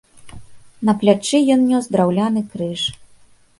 [0.89, 2.81] На плячы ён нёс драўляны крыж.